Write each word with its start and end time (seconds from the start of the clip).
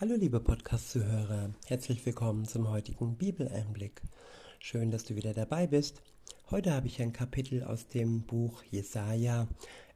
Hallo 0.00 0.14
liebe 0.14 0.40
Podcast-Zuhörer, 0.40 1.50
herzlich 1.66 2.06
willkommen 2.06 2.46
zum 2.46 2.70
heutigen 2.70 3.18
Bibeleinblick. 3.18 4.00
Schön, 4.58 4.90
dass 4.90 5.04
du 5.04 5.14
wieder 5.14 5.34
dabei 5.34 5.66
bist. 5.66 6.00
Heute 6.50 6.72
habe 6.72 6.86
ich 6.86 7.02
ein 7.02 7.12
Kapitel 7.12 7.62
aus 7.64 7.86
dem 7.86 8.22
Buch 8.22 8.62
Jesaja. 8.70 9.46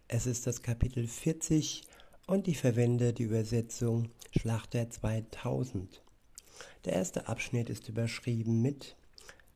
Es 0.07 0.27
ist 0.27 0.47
das 0.47 0.61
Kapitel 0.61 1.07
40 1.07 1.85
und 2.27 2.49
ich 2.49 2.59
verwende 2.59 3.15
die 3.15 3.23
Übersetzung 3.23 4.11
Schlachter 4.37 4.91
2000. 4.91 6.03
Der 6.85 6.93
erste 6.93 7.27
Abschnitt 7.27 7.71
ist 7.71 7.89
überschrieben 7.89 8.61
mit 8.61 8.97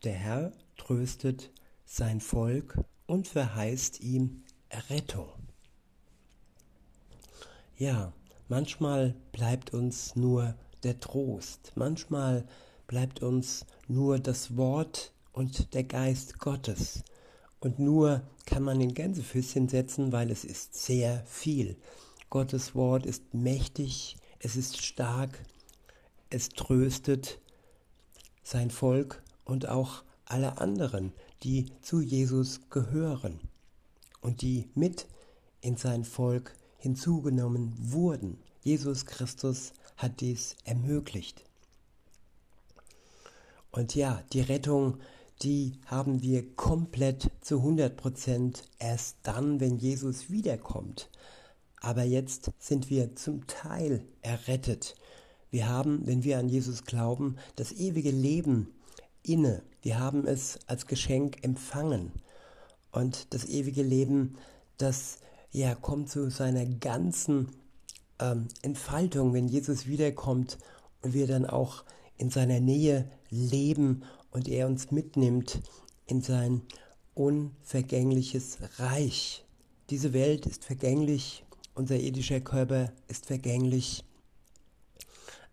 Der 0.03 0.15
Herr 0.15 0.53
tröstet 0.79 1.53
sein 1.85 2.23
Volk 2.23 2.79
und 3.07 3.29
verheißt 3.29 4.01
ihm 4.01 4.45
Rettung. 4.89 5.29
Ja, 7.77 8.15
Manchmal 8.49 9.15
bleibt 9.33 9.75
uns 9.75 10.17
nur 10.17 10.55
der 10.83 11.01
Trost, 11.01 11.73
manchmal 11.75 12.47
bleibt 12.87 13.23
uns 13.23 13.67
nur 13.89 14.19
das 14.19 14.57
Wort 14.57 15.13
und 15.33 15.75
der 15.75 15.85
Geist 15.85 16.39
Gottes. 16.39 17.05
Und 17.61 17.79
nur 17.79 18.23
kann 18.47 18.63
man 18.63 18.81
in 18.81 18.95
Gänsefüßchen 18.95 19.69
setzen, 19.69 20.13
weil 20.13 20.31
es 20.31 20.45
ist 20.45 20.75
sehr 20.75 21.23
viel. 21.27 21.77
Gottes 22.31 22.75
Wort 22.75 23.05
ist 23.05 23.35
mächtig, 23.35 24.17
es 24.39 24.57
ist 24.57 24.83
stark, 24.83 25.45
es 26.31 26.49
tröstet 26.49 27.41
sein 28.43 28.71
Volk 28.71 29.23
und 29.45 29.69
auch 29.69 30.05
alle 30.25 30.59
anderen, 30.59 31.13
die 31.43 31.67
zu 31.83 32.01
Jesus 32.01 32.61
gehören 32.71 33.41
und 34.23 34.41
die 34.41 34.71
mit 34.75 35.07
in 35.61 35.77
sein 35.77 36.05
Volk 36.05 36.55
hinzugenommen 36.79 37.75
wurden. 37.79 38.39
Jesus 38.63 39.07
Christus 39.07 39.73
hat 39.97 40.21
dies 40.21 40.57
ermöglicht. 40.65 41.45
Und 43.71 43.95
ja, 43.95 44.23
die 44.33 44.41
Rettung, 44.41 44.99
die 45.43 45.73
haben 45.87 46.23
wir 46.23 46.55
komplett 46.57 47.31
zu 47.41 47.59
100 47.59 47.97
Prozent 47.97 48.65
erst 48.79 49.17
dann, 49.23 49.61
wenn 49.61 49.77
Jesus 49.77 50.31
wiederkommt. 50.31 51.11
Aber 51.81 52.03
jetzt 52.03 52.51
sind 52.59 52.91
wir 52.91 53.15
zum 53.15 53.47
Teil 53.47 54.05
errettet. 54.23 54.97
Wir 55.51 55.69
haben, 55.69 56.07
wenn 56.07 56.25
wir 56.25 56.39
an 56.39 56.49
Jesus 56.49 56.85
glauben, 56.85 57.37
das 57.57 57.73
ewige 57.73 58.11
Leben 58.11 58.75
inne. 59.23 59.63
Wir 59.83 59.99
haben 59.99 60.27
es 60.27 60.59
als 60.67 60.87
Geschenk 60.87 61.45
empfangen. 61.45 62.13
Und 62.91 63.33
das 63.33 63.45
ewige 63.45 63.83
Leben, 63.83 64.37
das 64.77 65.19
ja, 65.51 65.75
kommt 65.75 66.11
zu 66.11 66.31
seiner 66.31 66.67
ganzen 66.67 67.49
ähm, 68.21 68.49
Entfaltung, 68.63 69.33
wenn 69.33 69.49
Jesus 69.49 69.87
wiederkommt 69.87 70.59
und 71.03 71.15
wir 71.15 71.27
dann 71.27 71.47
auch 71.47 71.85
in 72.17 72.31
seiner 72.31 72.61
Nähe 72.61 73.11
leben 73.31 74.03
und 74.31 74.49
er 74.49 74.67
uns 74.67 74.91
mitnimmt 74.91 75.61
in 76.07 76.21
sein 76.21 76.63
unvergängliches 77.15 78.59
Reich. 78.79 79.45
Diese 79.91 80.13
Welt 80.13 80.47
ist 80.47 80.65
vergänglich, 80.65 81.45
unser 81.75 81.97
irdischer 81.97 82.41
Körper 82.41 82.93
ist 83.07 83.27
vergänglich, 83.27 84.05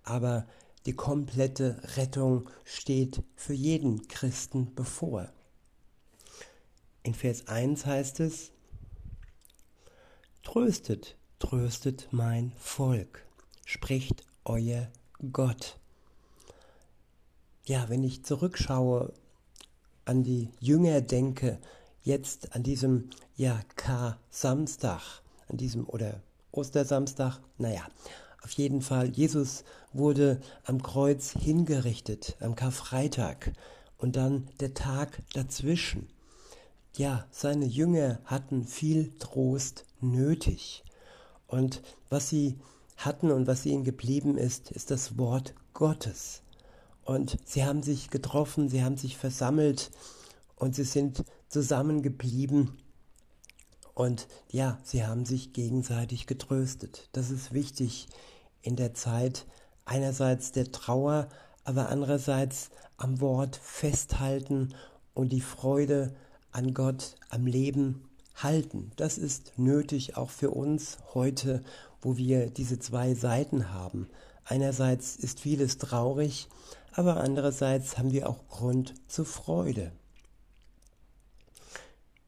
aber 0.04 0.46
die 0.86 0.94
komplette 0.94 1.82
Rettung 1.98 2.50
steht 2.64 3.24
für 3.36 3.54
jeden 3.54 4.08
Christen 4.08 4.74
bevor. 4.76 5.32
In 7.04 7.14
Vers 7.14 7.48
1 7.48 7.86
heißt 7.86 8.20
es, 8.20 8.52
Tröstet, 10.44 11.18
tröstet 11.40 12.08
mein 12.12 12.52
Volk, 12.58 13.26
spricht 13.66 14.24
euer 14.44 14.88
Gott. 15.32 15.78
Ja, 17.66 17.90
wenn 17.90 18.04
ich 18.04 18.24
zurückschaue, 18.24 19.14
an 20.06 20.24
die 20.24 20.50
Jünger 20.60 21.02
denke, 21.02 21.60
jetzt 22.04 22.56
an 22.56 22.62
diesem 22.62 23.10
ja, 23.36 23.60
K-Samstag, 23.76 25.02
an 25.50 25.58
diesem 25.58 25.88
oder 25.90 26.22
Ostersamstag, 26.52 27.40
naja, 27.58 27.86
auf 28.44 28.52
jeden 28.52 28.82
Fall, 28.82 29.10
Jesus 29.10 29.64
wurde 29.92 30.40
am 30.66 30.84
Kreuz 30.84 31.32
hingerichtet, 31.32 32.38
am 32.40 32.56
Karfreitag 32.56 33.54
und 33.98 34.16
dann 34.16 34.48
der 34.60 34.76
Tag 34.76 35.24
dazwischen. 35.34 36.08
Ja, 36.96 37.26
seine 37.32 37.66
Jünger 37.66 38.20
hatten 38.26 38.64
viel 38.66 39.18
Trost 39.18 39.86
nötig. 40.00 40.84
Und 41.48 41.82
was 42.10 42.30
sie 42.30 42.58
hatten 42.98 43.32
und 43.32 43.48
was 43.48 43.66
ihnen 43.66 43.84
geblieben 43.84 44.38
ist, 44.38 44.72
ist 44.72 44.92
das 44.92 45.18
Wort 45.18 45.54
Gottes. 45.74 46.42
Und 47.04 47.38
sie 47.46 47.66
haben 47.66 47.84
sich 47.84 48.10
getroffen, 48.10 48.70
sie 48.70 48.84
haben 48.84 48.98
sich 48.98 49.18
versammelt 49.18 49.92
und 50.56 50.76
sie 50.76 50.84
sind 50.84 51.24
zusammengeblieben. 51.50 52.72
Und 53.94 54.28
ja, 54.50 54.80
sie 54.84 55.06
haben 55.06 55.26
sich 55.26 55.54
gegenseitig 55.54 56.26
getröstet. 56.26 57.10
Das 57.14 57.30
ist 57.30 57.54
wichtig 57.54 58.08
in 58.62 58.76
der 58.76 58.94
Zeit 58.94 59.46
einerseits 59.86 60.52
der 60.52 60.72
Trauer, 60.72 61.30
aber 61.64 61.90
andererseits 61.90 62.72
am 62.98 63.22
Wort 63.22 63.56
festhalten 63.56 64.74
und 65.14 65.30
die 65.30 65.42
Freude 65.42 66.16
an 66.52 66.74
Gott, 66.74 67.16
am 67.30 67.46
Leben 67.46 68.10
halten. 68.36 68.92
Das 68.96 69.18
ist 69.18 69.54
nötig 69.58 70.18
auch 70.18 70.30
für 70.30 70.52
uns 70.52 70.98
heute, 71.14 71.64
wo 72.02 72.18
wir 72.18 72.50
diese 72.50 72.80
zwei 72.80 73.14
Seiten 73.14 73.72
haben. 73.72 74.08
Einerseits 74.44 75.16
ist 75.16 75.40
vieles 75.40 75.78
traurig, 75.78 76.48
aber 76.92 77.18
andererseits 77.18 77.98
haben 77.98 78.12
wir 78.12 78.30
auch 78.30 78.48
Grund 78.48 78.94
zur 79.08 79.26
Freude. 79.26 79.92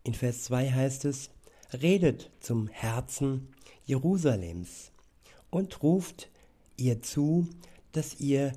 In 0.03 0.13
Vers 0.13 0.43
2 0.45 0.71
heißt 0.71 1.05
es, 1.05 1.29
redet 1.73 2.31
zum 2.39 2.67
Herzen 2.67 3.49
Jerusalems 3.85 4.91
und 5.49 5.83
ruft 5.83 6.29
ihr 6.77 7.01
zu, 7.01 7.47
dass 7.91 8.19
ihr 8.19 8.53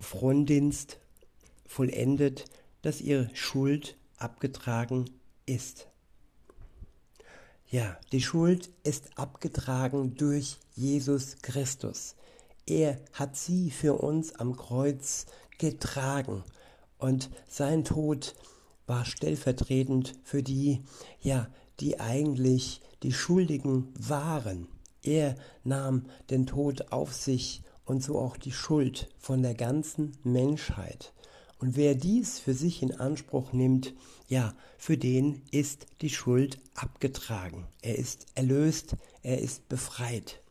Frondienst 0.00 0.98
vollendet, 1.66 2.44
dass 2.82 3.00
ihr 3.00 3.30
Schuld 3.34 3.96
abgetragen 4.16 5.06
ist. 5.46 5.88
Ja, 7.66 7.98
die 8.12 8.20
Schuld 8.20 8.70
ist 8.84 9.18
abgetragen 9.18 10.14
durch 10.16 10.58
Jesus 10.74 11.36
Christus. 11.42 12.14
Er 12.66 13.00
hat 13.12 13.36
sie 13.36 13.70
für 13.70 13.94
uns 13.94 14.34
am 14.36 14.56
Kreuz 14.56 15.26
getragen 15.58 16.44
und 16.98 17.30
sein 17.48 17.84
Tod 17.84 18.34
war 18.86 19.04
stellvertretend 19.04 20.14
für 20.24 20.42
die, 20.42 20.82
ja, 21.20 21.48
die 21.80 22.00
eigentlich 22.00 22.80
die 23.02 23.12
Schuldigen 23.12 23.92
waren. 23.98 24.68
Er 25.02 25.36
nahm 25.64 26.06
den 26.30 26.46
Tod 26.46 26.92
auf 26.92 27.12
sich 27.12 27.62
und 27.84 28.02
so 28.02 28.18
auch 28.18 28.36
die 28.36 28.52
Schuld 28.52 29.08
von 29.18 29.42
der 29.42 29.54
ganzen 29.54 30.12
Menschheit. 30.22 31.13
Und 31.64 31.76
wer 31.76 31.94
dies 31.94 32.40
für 32.40 32.52
sich 32.52 32.82
in 32.82 32.92
Anspruch 32.92 33.54
nimmt, 33.54 33.94
ja, 34.28 34.54
für 34.76 34.98
den 34.98 35.40
ist 35.50 35.86
die 36.02 36.10
Schuld 36.10 36.58
abgetragen. 36.74 37.66
Er 37.80 37.96
ist 37.96 38.26
erlöst, 38.34 38.96
er 39.22 39.40
ist 39.40 39.66
befreit. 39.70 40.42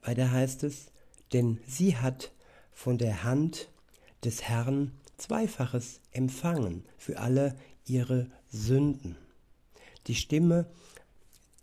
Weiter 0.00 0.32
heißt 0.32 0.64
es, 0.64 0.86
denn 1.34 1.58
sie 1.66 1.98
hat 1.98 2.32
von 2.72 2.96
der 2.96 3.24
Hand 3.24 3.68
des 4.24 4.40
Herrn 4.44 4.92
Zweifaches 5.18 6.00
empfangen 6.10 6.86
für 6.96 7.18
alle 7.18 7.54
ihre 7.84 8.30
Sünden. 8.48 9.16
Die 10.06 10.14
Stimme 10.14 10.64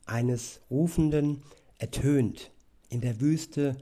eines 0.05 0.59
Rufenden 0.69 1.41
ertönt 1.79 2.51
in 2.90 3.02
der 3.02 3.19
Wüste, 3.19 3.78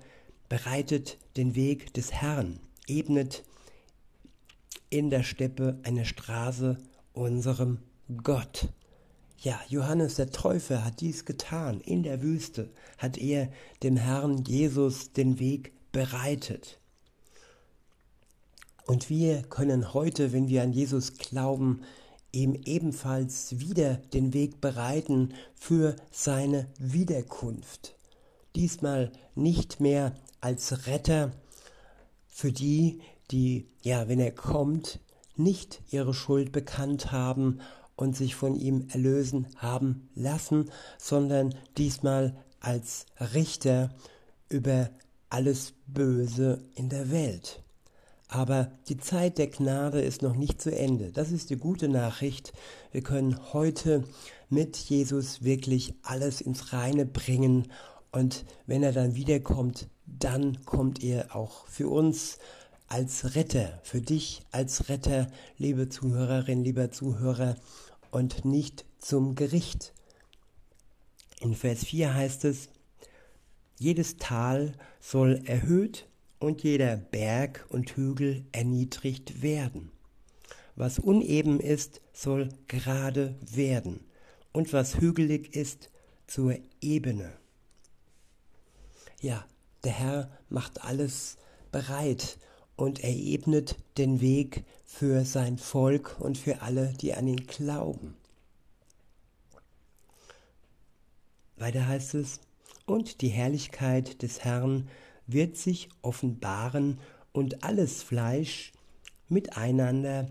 bereitet 0.48 1.18
den 1.36 1.56
Weg 1.56 1.94
des 1.94 2.14
Herrn 2.14 2.62
ebnet 2.88 3.44
in 4.90 5.10
der 5.10 5.24
Steppe 5.24 5.80
eine 5.84 6.06
Straße 6.06 6.78
unserem 7.14 7.80
Gott. 8.24 8.70
Ja, 9.40 9.60
Johannes 9.68 10.16
der 10.16 10.32
Täufer 10.32 10.84
hat 10.86 11.02
dies 11.02 11.26
getan. 11.26 11.82
In 11.82 12.04
der 12.04 12.22
Wüste 12.22 12.70
hat 12.98 13.18
er 13.18 13.50
dem 13.84 13.98
Herrn 13.98 14.44
Jesus 14.46 15.14
den 15.14 15.40
Weg 15.40 15.74
bereitet. 15.92 16.80
Und 18.86 19.10
wir 19.10 19.42
können 19.44 19.94
heute, 19.94 20.32
wenn 20.32 20.48
wir 20.48 20.62
an 20.62 20.72
Jesus 20.72 21.18
glauben, 21.18 21.82
ihm 22.32 22.54
ebenfalls 22.66 23.60
wieder 23.60 23.96
den 24.14 24.34
Weg 24.34 24.62
bereiten 24.62 25.34
für 25.56 25.96
seine 26.12 26.68
Wiederkunft. 26.78 27.96
Diesmal 28.56 29.12
nicht 29.34 29.80
mehr 29.80 30.14
als 30.42 30.88
Retter, 30.88 31.32
für 32.36 32.52
die, 32.52 33.00
die, 33.32 33.66
ja, 33.82 34.10
wenn 34.10 34.20
er 34.20 34.34
kommt, 34.34 35.00
nicht 35.38 35.82
ihre 35.90 36.14
Schuld 36.14 36.52
bekannt 36.52 37.14
haben 37.14 37.62
und 37.96 38.18
sich 38.18 38.36
von 38.36 38.56
ihm 38.56 38.90
erlösen 38.92 39.48
haben 39.56 40.10
lassen, 40.16 40.70
sondern 40.98 41.56
diesmal 41.78 42.36
als 42.60 43.06
Richter 43.34 43.96
über 44.50 44.90
alles 45.30 45.76
Böse 45.88 46.62
in 46.76 46.90
der 46.90 47.10
Welt. 47.10 47.64
Aber 48.28 48.70
die 48.90 48.98
Zeit 48.98 49.38
der 49.38 49.48
Gnade 49.48 50.02
ist 50.02 50.22
noch 50.22 50.36
nicht 50.36 50.62
zu 50.62 50.76
Ende. 50.76 51.14
Das 51.14 51.32
ist 51.32 51.52
die 51.52 51.58
gute 51.58 51.88
Nachricht. 51.88 52.52
Wir 52.92 53.02
können 53.02 53.40
heute 53.54 54.04
mit 54.50 54.76
Jesus 54.76 55.42
wirklich 55.42 55.94
alles 56.04 56.42
ins 56.42 56.74
Reine 56.74 57.06
bringen. 57.06 57.72
Und 58.12 58.44
wenn 58.66 58.84
er 58.84 58.92
dann 58.92 59.16
wiederkommt, 59.16 59.88
dann 60.06 60.64
kommt 60.66 61.04
er 61.04 61.36
auch 61.36 61.68
für 61.68 61.90
uns 61.90 62.38
als 62.88 63.36
Retter, 63.36 63.80
für 63.84 64.02
dich 64.02 64.42
als 64.52 64.90
Retter, 64.90 65.28
liebe 65.58 65.90
Zuhörerin, 65.90 66.64
lieber 66.64 66.92
Zuhörer, 66.92 67.56
und 68.12 68.46
nicht 68.46 68.86
zum 69.00 69.36
Gericht. 69.36 69.94
In 71.42 71.56
Vers 71.56 71.84
4 71.86 72.14
heißt 72.14 72.46
es, 72.46 72.70
jedes 73.78 74.18
Tal 74.18 74.74
soll 75.02 75.42
erhöht 75.46 76.08
und 76.40 76.64
jeder 76.64 76.96
Berg 76.96 77.66
und 77.70 77.92
Hügel 77.92 78.46
erniedrigt 78.52 79.42
werden. 79.42 79.92
Was 80.76 81.00
uneben 81.00 81.60
ist, 81.60 82.02
soll 82.14 82.50
gerade 82.68 83.36
werden, 83.52 84.06
und 84.52 84.72
was 84.74 85.00
hügelig 85.00 85.56
ist, 85.56 85.90
zur 86.28 86.56
Ebene. 86.82 87.34
Ja, 89.22 89.46
der 89.86 89.94
Herr 89.94 90.30
macht 90.50 90.84
alles 90.84 91.38
bereit 91.72 92.38
und 92.76 93.04
er 93.04 93.16
ebnet 93.16 93.78
den 93.98 94.20
Weg 94.22 94.66
für 94.86 95.24
sein 95.26 95.58
Volk 95.58 96.18
und 96.20 96.38
für 96.38 96.62
alle, 96.62 96.94
die 96.94 97.14
an 97.14 97.28
ihn 97.28 97.48
glauben. 97.48 98.16
Weiter 101.58 101.88
heißt 101.88 102.16
es, 102.16 102.42
und 102.86 103.22
die 103.22 103.30
Herrlichkeit 103.30 104.22
des 104.22 104.44
Herrn 104.44 104.90
wird 105.26 105.58
sich 105.58 105.90
offenbaren 106.02 107.00
und 107.32 107.64
alles 107.64 108.04
Fleisch 108.04 108.74
miteinander 109.28 110.28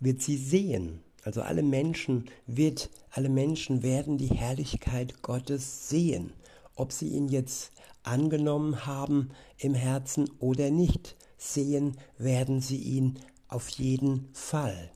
wird 0.00 0.20
sie 0.20 0.36
sehen. 0.36 1.02
Also 1.22 1.42
alle 1.42 1.62
Menschen 1.62 2.26
wird, 2.46 2.90
alle 3.10 3.28
Menschen 3.28 3.82
werden 3.82 4.18
die 4.18 4.28
Herrlichkeit 4.28 5.22
Gottes 5.22 5.88
sehen, 5.88 6.32
ob 6.74 6.92
sie 6.92 7.08
ihn 7.08 7.28
jetzt 7.28 7.72
angenommen 8.06 8.86
haben 8.86 9.30
im 9.58 9.74
Herzen 9.74 10.30
oder 10.38 10.70
nicht. 10.70 11.16
Sehen 11.38 11.96
werden 12.18 12.60
sie 12.60 12.78
ihn 12.78 13.18
auf 13.48 13.68
jeden 13.68 14.28
Fall. 14.32 14.90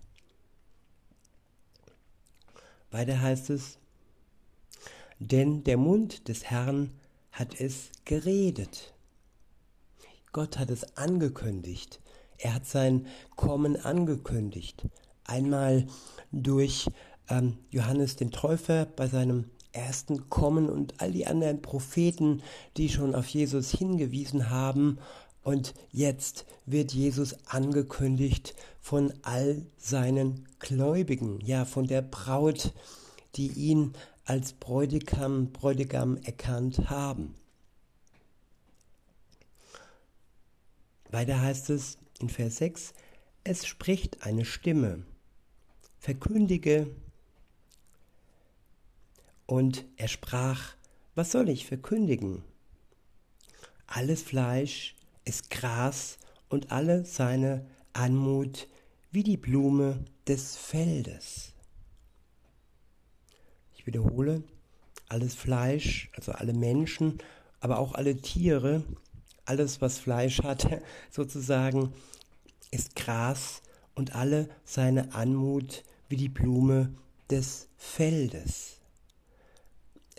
Weiter 2.91 3.21
heißt 3.21 3.51
es, 3.51 3.79
denn 5.19 5.65
der 5.65 5.77
Mund 5.77 6.29
des 6.29 6.45
Herrn 6.45 6.91
hat 7.31 7.61
es 7.61 7.91
geredet. 8.05 8.95
Gott 10.33 10.59
hat 10.59 10.71
es 10.71 10.97
angekündigt. 10.97 12.01
Er 12.39 12.55
hat 12.55 12.67
sein 12.67 13.07
Kommen 13.37 13.77
angekündigt. 13.77 14.87
Einmal 15.25 15.87
durch 16.33 16.89
ähm, 17.29 17.59
Johannes 17.71 18.17
den 18.17 18.31
Täufer 18.31 18.87
bei 18.87 19.07
seinem 19.07 19.51
ersten 19.73 20.29
Kommen 20.29 20.69
und 20.69 21.01
all 21.01 21.13
die 21.13 21.27
anderen 21.27 21.63
Propheten, 21.63 22.43
die 22.77 22.89
schon 22.89 23.15
auf 23.15 23.27
Jesus 23.29 23.71
hingewiesen 23.71 24.51
haben. 24.51 24.99
Und 25.43 25.75
jetzt 25.91 26.45
wird 26.67 26.93
Jesus 26.93 27.37
angekündigt 27.47 28.55
von 28.81 29.13
all 29.23 29.67
seinen 29.79 30.47
Gläubigen, 30.59 31.41
ja, 31.41 31.65
von 31.65 31.87
der 31.87 32.03
Braut, 32.03 32.73
die 33.37 33.49
ihn 33.49 33.93
als 34.25 34.53
Bräutigam, 34.53 35.53
Bräutigam 35.53 36.19
erkannt 36.19 36.91
haben. 36.91 37.35
Weiter 41.11 41.41
heißt 41.41 41.71
es 41.71 41.99
in 42.21 42.29
Vers 42.29 42.59
6, 42.59 42.93
es 43.43 43.67
spricht 43.67 44.25
eine 44.25 44.45
Stimme, 44.45 45.03
verkündige. 45.99 46.89
Und 49.51 49.85
er 49.97 50.07
sprach, 50.07 50.77
was 51.17 51.33
soll 51.33 51.49
ich 51.49 51.67
verkündigen? 51.67 52.45
Alles 53.89 54.23
Fleisch 54.23 54.95
ist 55.25 55.51
Gras 55.51 56.19
und 56.49 56.71
alle 56.71 57.05
seine 57.05 57.67
Anmut 57.93 58.69
wie 59.11 59.25
die 59.25 59.37
Blume 59.37 60.05
des 60.29 60.55
Feldes. 60.55 61.53
Ich 63.75 63.89
wiederhole, 63.89 64.45
alles 65.09 65.35
Fleisch, 65.35 66.13
also 66.15 66.31
alle 66.31 66.53
Menschen, 66.53 67.19
aber 67.59 67.81
auch 67.81 67.95
alle 67.95 68.19
Tiere 68.19 68.85
alles, 69.47 69.81
was 69.81 69.99
Fleisch 69.99 70.45
hat, 70.45 70.81
sozusagen, 71.11 71.93
ist 72.71 72.95
Gras 72.95 73.63
und 73.97 74.15
alle 74.15 74.49
seine 74.63 75.13
Anmut 75.13 75.83
wie 76.09 76.17
die 76.17 76.29
Blume 76.29 76.95
des 77.29 77.67
Feldes. 77.77 78.80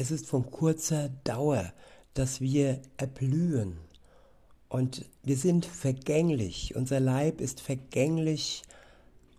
Es 0.02 0.10
ist 0.10 0.26
von 0.26 0.50
kurzer 0.50 1.10
Dauer, 1.26 1.72
dass 2.16 2.42
wir 2.42 2.82
erblühen. 2.98 3.78
Und 4.68 5.06
wir 5.22 5.38
sind 5.38 5.64
vergänglich, 5.64 6.76
unser 6.76 7.00
Leib 7.00 7.40
ist 7.40 7.62
vergänglich. 7.62 8.64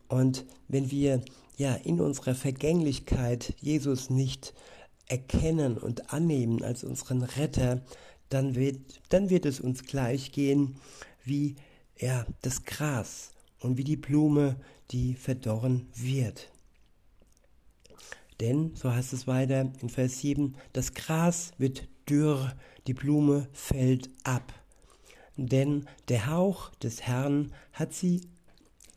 Und 0.06 0.44
wenn 0.68 0.92
wir 0.92 1.20
ja 1.56 1.74
in 1.74 2.00
unserer 2.00 2.36
Vergänglichkeit 2.36 3.56
Jesus 3.60 4.08
nicht 4.08 4.54
erkennen 5.08 5.78
und 5.78 6.12
annehmen 6.12 6.62
als 6.62 6.84
unseren 6.84 7.24
Retter, 7.24 7.82
dann 8.28 8.54
wird, 8.54 8.78
dann 9.08 9.30
wird 9.30 9.46
es 9.46 9.58
uns 9.58 9.82
gleich 9.82 10.30
gehen 10.30 10.76
wie 11.24 11.56
ja, 11.98 12.24
das 12.42 12.64
Gras 12.64 13.32
und 13.58 13.78
wie 13.78 13.84
die 13.84 13.96
Blume, 13.96 14.54
die 14.92 15.14
verdorren 15.14 15.88
wird. 15.96 16.51
Denn, 18.40 18.74
so 18.74 18.92
heißt 18.92 19.12
es 19.12 19.26
weiter 19.26 19.72
in 19.80 19.88
Vers 19.88 20.20
7, 20.20 20.54
das 20.72 20.94
Gras 20.94 21.52
wird 21.58 21.88
dürr, 22.08 22.54
die 22.86 22.94
Blume 22.94 23.48
fällt 23.52 24.10
ab. 24.24 24.52
Denn 25.36 25.88
der 26.08 26.26
Hauch 26.26 26.70
des 26.76 27.02
Herrn 27.02 27.52
hat 27.72 27.94
sie 27.94 28.28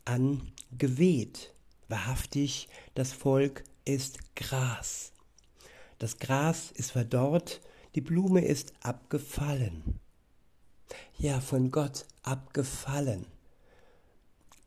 angeweht. 0.04 1.54
Wahrhaftig, 1.88 2.68
das 2.94 3.12
Volk 3.12 3.64
ist 3.84 4.34
Gras. 4.34 5.12
Das 5.98 6.18
Gras 6.18 6.72
ist 6.72 6.92
verdorrt, 6.92 7.60
die 7.94 8.00
Blume 8.00 8.44
ist 8.44 8.74
abgefallen. 8.82 10.00
Ja, 11.18 11.40
von 11.40 11.70
Gott 11.70 12.04
abgefallen. 12.22 13.26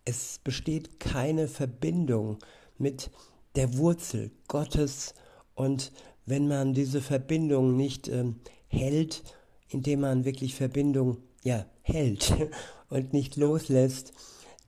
Es 0.05 0.39
besteht 0.43 0.99
keine 0.99 1.47
Verbindung 1.47 2.39
mit 2.77 3.11
der 3.55 3.77
Wurzel 3.77 4.31
Gottes 4.47 5.13
und 5.55 5.91
wenn 6.25 6.47
man 6.47 6.73
diese 6.73 7.01
Verbindung 7.01 7.75
nicht 7.75 8.07
ähm, 8.07 8.39
hält, 8.67 9.23
indem 9.67 10.01
man 10.01 10.25
wirklich 10.25 10.55
Verbindung 10.55 11.17
ja 11.43 11.65
hält 11.81 12.33
und 12.89 13.13
nicht 13.13 13.35
loslässt, 13.35 14.13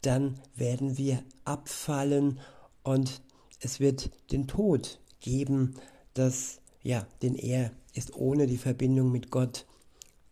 dann 0.02 0.40
werden 0.56 0.98
wir 0.98 1.24
abfallen 1.46 2.40
und 2.84 3.22
es 3.60 3.80
wird 3.80 4.10
den 4.32 4.48
Tod 4.48 5.00
geben, 5.20 5.76
das 6.14 6.62
ja, 6.82 7.06
den 7.22 7.36
er 7.36 7.72
ist 7.94 8.16
ohne 8.16 8.48
die 8.48 8.58
Verbindung 8.58 9.12
mit 9.12 9.30
Gott 9.30 9.66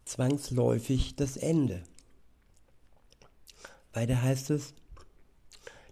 zwangsläufig 0.06 1.16
das 1.16 1.38
Ende. 1.38 1.84
Weiter 3.94 4.22
heißt 4.22 4.50
es, 4.50 4.74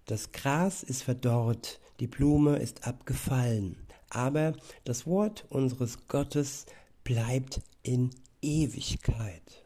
das 0.06 0.32
Gras 0.32 0.84
ist 0.84 1.04
verdorrt, 1.04 1.80
die 2.00 2.08
Blume 2.08 2.58
ist 2.58 2.88
abgefallen, 2.88 3.76
aber 4.10 4.54
das 4.84 5.08
Wort 5.08 5.46
unseres 5.50 6.08
Gottes 6.08 6.66
bleibt 7.04 7.62
in 7.84 8.12
Ewigkeit. 8.42 9.66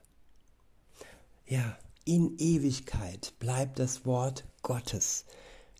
Ja, 1.46 1.78
in 2.06 2.38
Ewigkeit 2.38 3.34
bleibt 3.40 3.80
das 3.80 4.06
Wort 4.06 4.46
Gottes. 4.62 5.26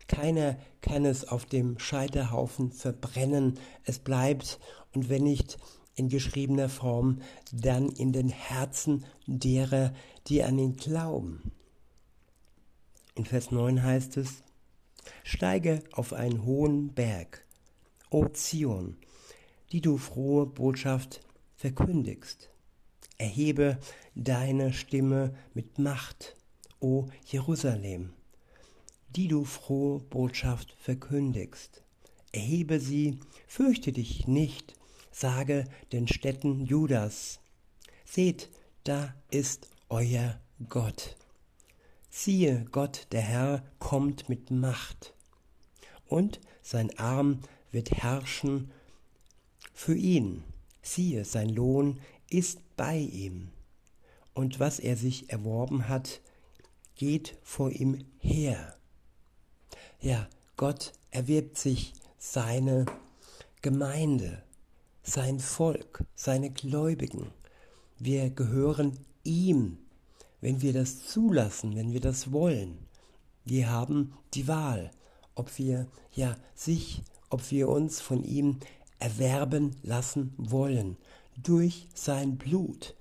Keiner 0.06 0.58
kann 0.82 1.04
es 1.04 1.26
auf 1.26 1.46
dem 1.46 1.78
Scheiterhaufen 1.78 2.70
verbrennen. 2.70 3.58
Es 3.84 3.98
bleibt, 3.98 4.60
und 4.92 5.08
wenn 5.08 5.22
nicht 5.22 5.58
in 5.94 6.08
geschriebener 6.08 6.68
Form, 6.68 7.20
dann 7.52 7.88
in 7.88 8.12
den 8.12 8.28
Herzen 8.28 9.04
derer, 9.26 9.94
die 10.26 10.42
an 10.42 10.58
ihn 10.58 10.76
glauben. 10.76 11.52
In 13.14 13.24
Vers 13.24 13.50
9 13.50 13.82
heißt 13.82 14.16
es, 14.16 14.41
Steige 15.24 15.82
auf 15.92 16.12
einen 16.12 16.44
hohen 16.44 16.94
Berg, 16.94 17.44
O 18.10 18.26
Zion, 18.28 18.96
die 19.72 19.80
du 19.80 19.98
frohe 19.98 20.46
Botschaft 20.46 21.20
verkündigst. 21.56 22.50
Erhebe 23.18 23.78
deine 24.14 24.72
Stimme 24.72 25.34
mit 25.54 25.78
Macht, 25.78 26.36
O 26.80 27.06
Jerusalem, 27.26 28.12
die 29.14 29.28
du 29.28 29.44
frohe 29.44 30.00
Botschaft 30.00 30.72
verkündigst. 30.80 31.82
Erhebe 32.32 32.80
sie, 32.80 33.20
fürchte 33.46 33.92
dich 33.92 34.26
nicht, 34.26 34.74
sage 35.10 35.66
den 35.92 36.08
Städten 36.08 36.64
Judas, 36.64 37.40
seht, 38.04 38.50
da 38.84 39.14
ist 39.30 39.68
euer 39.88 40.40
Gott. 40.68 41.16
Siehe, 42.14 42.66
Gott, 42.70 43.06
der 43.10 43.22
Herr, 43.22 43.64
kommt 43.78 44.28
mit 44.28 44.50
Macht, 44.50 45.14
und 46.06 46.40
sein 46.60 46.96
Arm 46.98 47.40
wird 47.70 47.90
herrschen 47.90 48.70
für 49.72 49.94
ihn. 49.94 50.44
Siehe, 50.82 51.24
sein 51.24 51.48
Lohn 51.48 52.00
ist 52.28 52.60
bei 52.76 52.98
ihm, 52.98 53.48
und 54.34 54.60
was 54.60 54.78
er 54.78 54.98
sich 54.98 55.30
erworben 55.30 55.88
hat, 55.88 56.20
geht 56.96 57.38
vor 57.42 57.70
ihm 57.70 58.04
her. 58.18 58.76
Ja, 59.98 60.28
Gott 60.58 60.92
erwirbt 61.12 61.56
sich 61.56 61.94
seine 62.18 62.84
Gemeinde, 63.62 64.42
sein 65.02 65.40
Volk, 65.40 66.04
seine 66.14 66.50
Gläubigen. 66.50 67.32
Wir 67.98 68.28
gehören 68.28 68.98
ihm, 69.24 69.78
wenn 70.42 70.60
wir 70.60 70.74
das 70.74 71.06
zulassen, 71.06 71.74
wenn 71.76 71.92
wir 71.92 72.00
das 72.00 72.32
wollen. 72.32 72.76
Wir 73.44 73.70
haben 73.70 74.12
die 74.34 74.48
Wahl, 74.48 74.90
ob 75.34 75.56
wir 75.56 75.86
ja 76.12 76.36
sich, 76.54 77.02
ob 77.30 77.50
wir 77.50 77.68
uns 77.68 78.02
von 78.02 78.22
ihm 78.22 78.58
erwerben 78.98 79.74
lassen 79.82 80.34
wollen 80.36 80.98
durch 81.42 81.88
sein 81.94 82.36
Blut. 82.36 82.94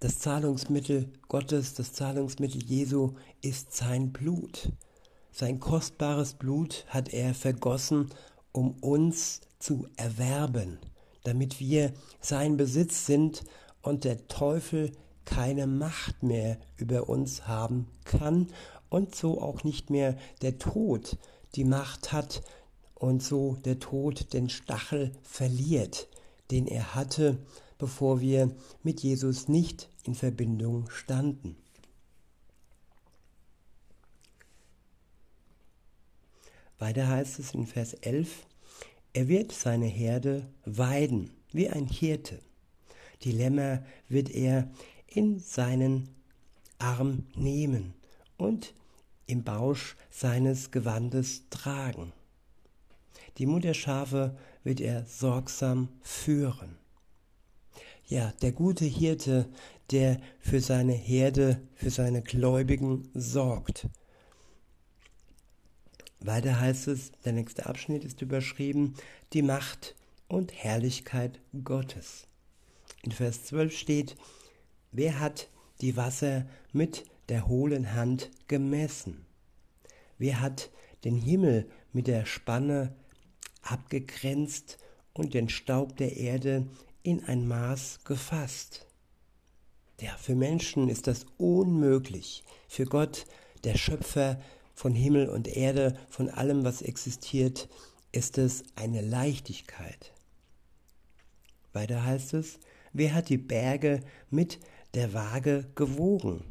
Das 0.00 0.18
Zahlungsmittel 0.20 1.12
Gottes, 1.28 1.74
das 1.74 1.92
Zahlungsmittel 1.92 2.62
Jesu 2.62 3.14
ist 3.40 3.74
sein 3.74 4.12
Blut. 4.12 4.72
Sein 5.32 5.60
kostbares 5.60 6.34
Blut 6.34 6.84
hat 6.88 7.12
er 7.12 7.34
vergossen, 7.34 8.10
um 8.52 8.72
uns 8.80 9.40
zu 9.58 9.88
erwerben, 9.96 10.78
damit 11.24 11.60
wir 11.60 11.92
sein 12.20 12.56
Besitz 12.56 13.06
sind 13.06 13.42
und 13.80 14.04
der 14.04 14.28
Teufel 14.28 14.92
keine 15.24 15.66
Macht 15.66 16.22
mehr 16.22 16.58
über 16.76 17.08
uns 17.08 17.46
haben 17.46 17.88
kann 18.04 18.48
und 18.88 19.14
so 19.14 19.40
auch 19.40 19.64
nicht 19.64 19.90
mehr 19.90 20.16
der 20.42 20.58
Tod 20.58 21.18
die 21.54 21.64
Macht 21.64 22.12
hat 22.12 22.42
und 22.94 23.22
so 23.22 23.56
der 23.64 23.78
Tod 23.78 24.32
den 24.32 24.48
Stachel 24.48 25.12
verliert, 25.22 26.08
den 26.50 26.66
er 26.66 26.94
hatte, 26.94 27.38
bevor 27.78 28.20
wir 28.20 28.54
mit 28.82 29.00
Jesus 29.00 29.48
nicht 29.48 29.88
in 30.04 30.14
Verbindung 30.14 30.88
standen. 30.90 31.56
Weiter 36.78 37.08
heißt 37.08 37.38
es 37.38 37.54
in 37.54 37.66
Vers 37.66 37.94
11, 37.94 38.46
er 39.12 39.28
wird 39.28 39.52
seine 39.52 39.86
Herde 39.86 40.48
weiden 40.64 41.30
wie 41.52 41.68
ein 41.68 41.86
Hirte. 41.86 42.40
Die 43.22 43.32
Lämmer 43.32 43.84
wird 44.08 44.30
er 44.30 44.70
in 45.14 45.38
seinen 45.38 46.08
Arm 46.78 47.26
nehmen 47.34 47.94
und 48.36 48.74
im 49.26 49.44
Bausch 49.44 49.96
seines 50.10 50.70
Gewandes 50.70 51.48
tragen. 51.50 52.12
Die 53.38 53.46
Mutterschafe 53.46 54.36
wird 54.64 54.80
er 54.80 55.06
sorgsam 55.06 55.88
führen. 56.02 56.76
Ja, 58.06 58.32
der 58.42 58.52
gute 58.52 58.84
Hirte, 58.84 59.48
der 59.90 60.20
für 60.38 60.60
seine 60.60 60.92
Herde, 60.92 61.62
für 61.74 61.90
seine 61.90 62.22
Gläubigen 62.22 63.08
sorgt, 63.14 63.88
weiter 66.24 66.60
heißt 66.60 66.86
es, 66.86 67.10
der 67.24 67.32
nächste 67.32 67.66
Abschnitt 67.66 68.04
ist 68.04 68.22
überschrieben, 68.22 68.94
die 69.32 69.42
Macht 69.42 69.96
und 70.28 70.52
Herrlichkeit 70.52 71.40
Gottes. 71.64 72.28
In 73.02 73.10
Vers 73.10 73.44
12 73.44 73.76
steht, 73.76 74.16
wer 74.92 75.18
hat 75.20 75.48
die 75.80 75.96
Wasser 75.96 76.46
mit 76.72 77.04
der 77.28 77.48
hohlen 77.48 77.94
Hand 77.94 78.30
gemessen? 78.46 79.26
Wer 80.18 80.40
hat 80.40 80.70
den 81.04 81.16
Himmel 81.16 81.68
mit 81.92 82.06
der 82.06 82.26
Spanne 82.26 82.94
abgegrenzt 83.62 84.78
und 85.12 85.34
den 85.34 85.48
Staub 85.48 85.96
der 85.96 86.16
Erde 86.16 86.68
in 87.02 87.24
ein 87.24 87.48
Maß 87.48 88.04
gefasst? 88.04 88.86
Ja, 90.00 90.16
für 90.16 90.34
Menschen 90.34 90.88
ist 90.88 91.06
das 91.06 91.26
unmöglich. 91.38 92.44
Für 92.68 92.86
Gott, 92.86 93.26
der 93.64 93.76
Schöpfer, 93.76 94.40
von 94.74 94.94
Himmel 94.94 95.28
und 95.28 95.48
Erde, 95.48 95.96
von 96.08 96.28
allem, 96.28 96.64
was 96.64 96.82
existiert, 96.82 97.68
ist 98.10 98.38
es 98.38 98.64
eine 98.74 99.00
Leichtigkeit. 99.00 100.12
Weiter 101.72 102.04
heißt 102.04 102.34
es, 102.34 102.58
wer 102.92 103.14
hat 103.14 103.28
die 103.28 103.38
Berge 103.38 104.00
mit 104.30 104.58
der 104.94 105.14
Waage 105.14 105.70
gewogen 105.74 106.44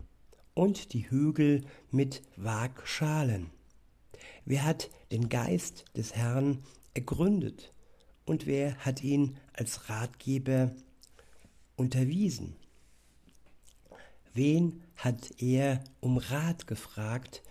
und 0.54 0.94
die 0.94 1.10
Hügel 1.10 1.64
mit 1.92 2.22
Waagschalen? 2.36 3.50
Wer 4.46 4.66
hat 4.66 4.90
den 5.12 5.30
Geist 5.30 5.86
des 5.96 6.16
Herrn 6.16 6.64
ergründet 6.94 7.74
und 8.26 8.46
wer 8.46 8.76
hat 8.78 9.04
ihn 9.04 9.38
als 9.54 9.90
Ratgeber 9.90 10.72
unterwiesen? 11.76 12.56
Wen 14.34 14.82
hat 14.96 15.42
er 15.42 15.84
um 16.00 16.18
Rat 16.18 16.68
gefragt 16.68 17.44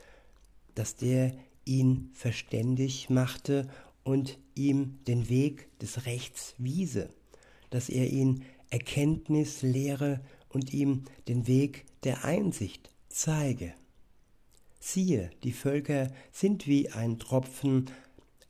dass 0.74 0.96
der 0.96 1.32
ihn 1.64 2.10
verständig 2.14 3.10
machte 3.10 3.68
und 4.02 4.38
ihm 4.54 4.98
den 5.06 5.28
Weg 5.28 5.78
des 5.78 6.06
Rechts 6.06 6.54
wiese, 6.58 7.10
dass 7.70 7.88
er 7.88 8.08
ihn 8.08 8.44
Erkenntnis 8.70 9.62
lehre 9.62 10.20
und 10.50 10.74
ihm 10.74 11.04
den 11.28 11.46
Weg 11.46 11.86
der 12.04 12.24
Einsicht 12.24 12.90
zeige. 13.08 13.72
Siehe, 14.78 15.30
die 15.42 15.52
Völker 15.52 16.10
sind 16.32 16.66
wie 16.66 16.90
ein 16.90 17.18
Tropfen 17.18 17.90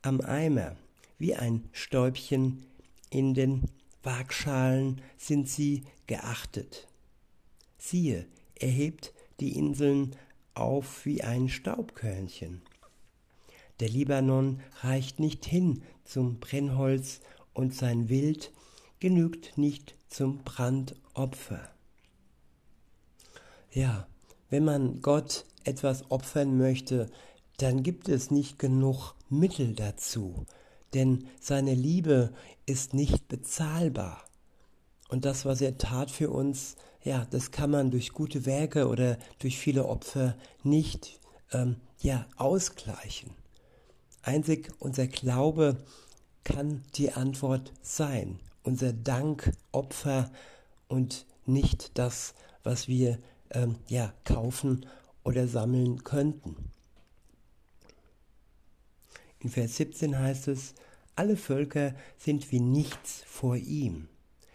am 0.01 0.21
Eimer, 0.21 0.75
wie 1.17 1.35
ein 1.35 1.69
Stäubchen 1.71 2.65
in 3.09 3.33
den 3.33 3.65
Waagschalen 4.03 5.01
sind 5.17 5.47
sie 5.47 5.83
geachtet. 6.07 6.87
Siehe, 7.77 8.25
er 8.55 8.69
hebt 8.69 9.13
die 9.39 9.57
Inseln 9.57 10.15
auf 10.53 11.05
wie 11.05 11.21
ein 11.21 11.49
Staubkörnchen. 11.49 12.61
Der 13.79 13.89
Libanon 13.89 14.61
reicht 14.81 15.19
nicht 15.19 15.45
hin 15.45 15.83
zum 16.03 16.39
Brennholz 16.39 17.19
und 17.53 17.75
sein 17.75 18.09
Wild 18.09 18.51
genügt 18.99 19.57
nicht 19.57 19.95
zum 20.07 20.43
Brandopfer. 20.43 21.69
Ja, 23.71 24.07
wenn 24.49 24.65
man 24.65 25.01
Gott 25.01 25.45
etwas 25.63 26.11
opfern 26.11 26.57
möchte, 26.57 27.09
dann 27.57 27.83
gibt 27.83 28.09
es 28.09 28.31
nicht 28.31 28.59
genug 28.59 29.13
Mittel 29.29 29.75
dazu, 29.75 30.45
denn 30.93 31.27
seine 31.39 31.73
Liebe 31.73 32.33
ist 32.65 32.93
nicht 32.93 33.27
bezahlbar. 33.29 34.25
Und 35.07 35.25
das, 35.25 35.45
was 35.45 35.61
er 35.61 35.77
tat 35.77 36.11
für 36.11 36.29
uns, 36.31 36.75
ja, 37.03 37.25
das 37.31 37.51
kann 37.51 37.71
man 37.71 37.91
durch 37.91 38.11
gute 38.11 38.45
Werke 38.45 38.87
oder 38.87 39.17
durch 39.39 39.57
viele 39.57 39.85
Opfer 39.85 40.35
nicht 40.63 41.19
ähm, 41.51 41.77
ja, 41.99 42.25
ausgleichen. 42.35 43.31
Einzig 44.21 44.71
unser 44.79 45.07
Glaube 45.07 45.77
kann 46.43 46.83
die 46.95 47.11
Antwort 47.11 47.71
sein. 47.81 48.39
Unser 48.63 48.93
Dank, 48.93 49.51
Opfer 49.71 50.29
und 50.87 51.25
nicht 51.45 51.97
das, 51.97 52.33
was 52.63 52.87
wir 52.87 53.17
ähm, 53.51 53.75
ja, 53.87 54.13
kaufen 54.23 54.85
oder 55.23 55.47
sammeln 55.47 56.03
könnten. 56.03 56.55
In 59.39 59.49
Vers 59.49 59.77
17 59.77 60.17
heißt 60.17 60.47
es, 60.49 60.73
alle 61.15 61.35
Völker 61.35 61.95
sind 62.17 62.51
wie 62.51 62.59
nichts 62.59 63.23
vor 63.25 63.55
ihm. 63.55 64.07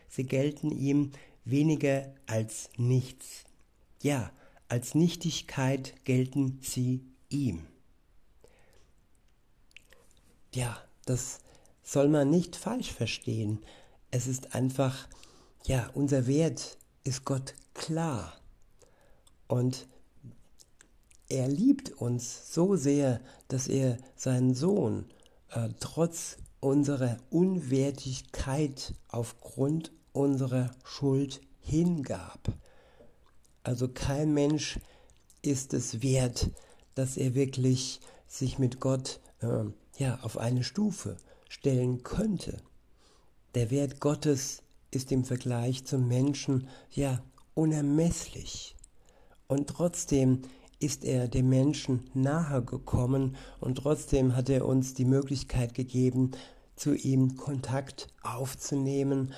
Sie 0.09 0.25
gelten 0.25 0.71
ihm 0.71 1.13
weniger 1.45 2.15
als 2.27 2.71
nichts. 2.77 3.45
Ja, 4.03 4.33
als 4.69 4.95
Nichtigkeit 4.95 5.95
gelten 6.05 6.59
sie 6.63 7.05
ihm. 7.29 7.67
Ja, 10.55 10.81
das 11.05 11.39
soll 11.83 12.09
man 12.09 12.31
nicht 12.31 12.57
falsch 12.57 12.93
verstehen. 12.93 13.65
Es 14.11 14.27
ist 14.27 14.55
einfach, 14.55 15.09
ja, 15.67 15.91
unser 15.95 16.27
Wert 16.27 16.79
ist 17.05 17.25
Gott 17.25 17.55
klar. 17.75 18.41
Und 19.49 19.87
er 21.29 21.49
liebt 21.49 21.91
uns 21.91 22.53
so 22.53 22.77
sehr, 22.77 23.21
dass 23.49 23.69
er 23.69 23.99
seinen 24.15 24.55
Sohn 24.55 25.07
äh, 25.51 25.69
trotz 25.81 26.37
unserer 26.61 27.17
Unwertigkeit 27.31 28.95
aufgrund 29.09 29.93
unsere 30.13 30.71
Schuld 30.85 31.41
hingab. 31.61 32.53
Also 33.63 33.89
kein 33.89 34.33
Mensch 34.33 34.79
ist 35.43 35.75
es 35.75 36.03
wert, 36.03 36.51
dass 36.95 37.17
er 37.17 37.35
wirklich 37.35 38.01
sich 38.27 38.59
mit 38.59 38.81
Gott 38.81 39.21
äh, 39.41 39.65
ja, 39.99 40.21
auf 40.23 40.39
eine 40.39 40.63
Stufe 40.63 41.17
stellen 41.49 42.03
könnte. 42.03 42.59
Der 43.55 43.71
Wert 43.71 44.01
Gottes 44.01 44.63
ist 44.91 45.11
im 45.13 45.25
Vergleich 45.25 45.85
zum 45.85 46.07
Menschen 46.07 46.69
ja 46.91 47.23
unermesslich. 47.55 48.76
Und 49.49 49.69
trotzdem 49.69 50.43
ist 50.79 51.05
er 51.05 51.29
dem 51.29 51.49
Menschen 51.49 52.11
nahe 52.15 52.63
gekommen 52.63 53.37
und 53.61 53.79
trotzdem 53.79 54.37
hat 54.37 54.51
er 54.51 54.67
uns 54.67 54.95
die 54.95 55.05
Möglichkeit 55.05 55.75
gegeben, 55.75 56.33
zu 56.75 56.95
ihm 56.95 57.37
Kontakt 57.37 58.09
aufzunehmen 58.23 59.33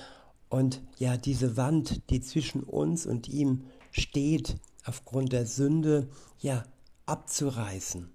und 0.49 0.81
ja 0.97 1.15
diese 1.15 1.55
Wand, 1.55 2.09
die 2.09 2.21
zwischen 2.21 2.63
uns 2.63 3.05
und 3.05 3.29
ihm 3.29 3.63
steht, 3.91 4.57
aufgrund 4.85 5.31
der 5.31 5.45
Sünde, 5.45 6.09
ja 6.39 6.63
abzureißen. 7.05 8.09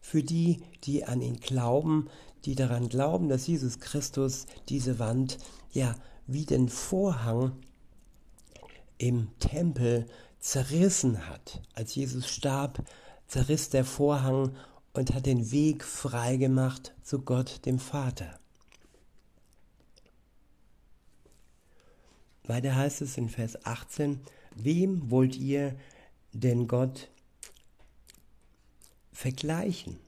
Für 0.00 0.22
die, 0.22 0.62
die 0.84 1.04
an 1.04 1.20
ihn 1.20 1.38
glauben, 1.40 2.08
die 2.44 2.54
daran 2.54 2.88
glauben, 2.88 3.28
dass 3.28 3.46
Jesus 3.46 3.80
Christus 3.80 4.46
diese 4.68 4.98
Wand 4.98 5.38
ja 5.72 5.94
wie 6.26 6.46
den 6.46 6.68
Vorhang 6.68 7.52
im 8.96 9.28
Tempel 9.38 10.06
zerrissen 10.40 11.28
hat. 11.28 11.62
Als 11.74 11.94
Jesus 11.94 12.28
starb, 12.28 12.84
zerriss 13.26 13.70
der 13.70 13.84
Vorhang 13.84 14.56
und 14.92 15.14
hat 15.14 15.26
den 15.26 15.50
Weg 15.50 15.84
freigemacht 15.84 16.94
zu 17.02 17.20
Gott 17.20 17.64
dem 17.66 17.78
Vater. 17.78 18.38
Weiter 22.44 22.74
heißt 22.74 23.02
es 23.02 23.18
in 23.18 23.28
Vers 23.28 23.64
18, 23.66 24.20
wem 24.54 25.10
wollt 25.10 25.36
ihr 25.36 25.76
denn 26.32 26.66
Gott 26.66 27.10
vergleichen? 29.12 29.98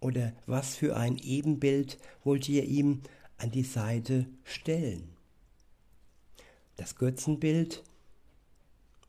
Oder 0.00 0.32
was 0.46 0.76
für 0.76 0.96
ein 0.96 1.16
Ebenbild 1.18 1.98
wollt 2.24 2.48
ihr 2.48 2.64
ihm 2.64 3.02
an 3.38 3.50
die 3.50 3.64
Seite 3.64 4.26
stellen? 4.44 5.16
Das 6.76 6.94
Götzenbild 6.94 7.82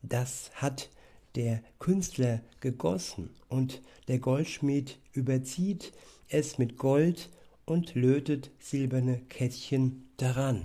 das 0.02 0.50
hat 0.54 0.90
der 1.34 1.62
Künstler 1.78 2.40
gegossen 2.60 3.30
und 3.48 3.80
der 4.08 4.18
Goldschmied 4.18 4.98
überzieht 5.12 5.92
es 6.28 6.58
mit 6.58 6.76
Gold 6.76 7.30
und 7.64 7.94
lötet 7.94 8.50
silberne 8.58 9.20
Kettchen 9.28 10.08
daran. 10.16 10.64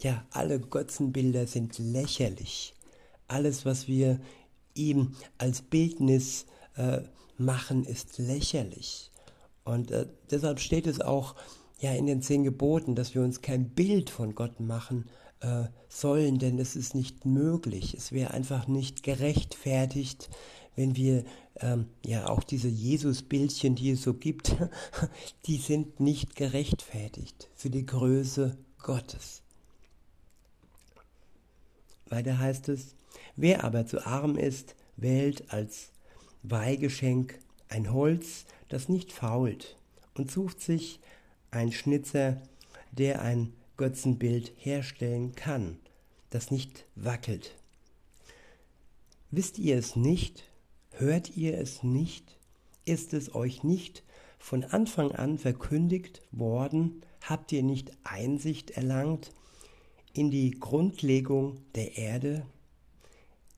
Ja, 0.00 0.24
alle 0.30 0.60
Götzenbilder 0.60 1.46
sind 1.46 1.78
lächerlich. 1.78 2.74
Alles, 3.28 3.64
was 3.64 3.88
wir 3.88 4.20
ihm 4.74 5.16
als 5.38 5.62
Bildnis 5.62 6.46
äh, 6.76 7.00
machen, 7.38 7.84
ist 7.84 8.18
lächerlich. 8.18 9.10
Und 9.64 9.90
äh, 9.90 10.06
deshalb 10.30 10.60
steht 10.60 10.86
es 10.86 11.00
auch 11.00 11.34
ja 11.80 11.92
in 11.92 12.06
den 12.06 12.22
zehn 12.22 12.44
Geboten, 12.44 12.94
dass 12.94 13.14
wir 13.14 13.22
uns 13.22 13.42
kein 13.42 13.70
Bild 13.70 14.10
von 14.10 14.34
Gott 14.34 14.60
machen 14.60 15.06
äh, 15.40 15.64
sollen, 15.88 16.38
denn 16.38 16.58
es 16.58 16.76
ist 16.76 16.94
nicht 16.94 17.24
möglich. 17.24 17.94
Es 17.94 18.12
wäre 18.12 18.32
einfach 18.32 18.66
nicht 18.66 19.02
gerechtfertigt, 19.02 20.28
wenn 20.74 20.96
wir 20.96 21.24
ähm, 21.60 21.88
ja 22.04 22.28
auch 22.28 22.44
diese 22.44 22.68
Jesus-Bildchen, 22.68 23.74
die 23.74 23.90
es 23.90 24.02
so 24.02 24.14
gibt, 24.14 24.56
die 25.46 25.56
sind 25.56 26.00
nicht 26.00 26.36
gerechtfertigt 26.36 27.48
für 27.54 27.70
die 27.70 27.86
Größe 27.86 28.56
Gottes. 28.78 29.42
Weiter 32.08 32.38
heißt 32.38 32.68
es, 32.68 32.94
wer 33.34 33.64
aber 33.64 33.86
zu 33.86 34.06
arm 34.06 34.36
ist, 34.36 34.76
wählt 34.96 35.50
als 35.52 35.90
Weihgeschenk 36.42 37.38
ein 37.68 37.92
Holz, 37.92 38.44
das 38.68 38.88
nicht 38.88 39.12
fault, 39.12 39.76
und 40.14 40.30
sucht 40.30 40.60
sich 40.60 41.00
ein 41.50 41.72
Schnitzer, 41.72 42.40
der 42.92 43.22
ein 43.22 43.52
Götzenbild 43.76 44.52
herstellen 44.56 45.34
kann, 45.34 45.78
das 46.30 46.50
nicht 46.50 46.86
wackelt. 46.94 47.54
Wisst 49.30 49.58
ihr 49.58 49.76
es 49.76 49.96
nicht? 49.96 50.44
Hört 50.92 51.36
ihr 51.36 51.58
es 51.58 51.82
nicht? 51.82 52.38
Ist 52.84 53.12
es 53.12 53.34
euch 53.34 53.64
nicht 53.64 54.02
von 54.38 54.64
Anfang 54.64 55.12
an 55.12 55.38
verkündigt 55.38 56.22
worden? 56.30 57.02
Habt 57.20 57.52
ihr 57.52 57.62
nicht 57.62 57.92
Einsicht 58.04 58.70
erlangt 58.70 59.32
in 60.12 60.30
die 60.30 60.52
Grundlegung 60.52 61.60
der 61.74 61.98
Erde? 61.98 62.46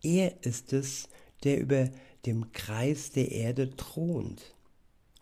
Er 0.03 0.45
ist 0.45 0.73
es, 0.73 1.09
der 1.45 1.61
über 1.61 1.91
dem 2.27 2.53
Kreis 2.53 3.13
der 3.13 3.31
Erde 3.31 3.77
thront 3.77 4.55